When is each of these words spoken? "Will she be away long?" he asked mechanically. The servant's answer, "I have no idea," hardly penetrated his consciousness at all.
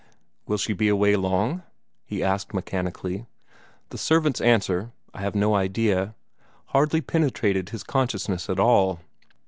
"Will 0.47 0.57
she 0.57 0.73
be 0.73 0.87
away 0.87 1.15
long?" 1.15 1.61
he 2.07 2.23
asked 2.23 2.55
mechanically. 2.55 3.27
The 3.89 3.99
servant's 3.99 4.41
answer, 4.41 4.89
"I 5.13 5.21
have 5.21 5.35
no 5.35 5.53
idea," 5.53 6.15
hardly 6.69 7.01
penetrated 7.01 7.69
his 7.69 7.83
consciousness 7.83 8.49
at 8.49 8.59
all. 8.59 9.01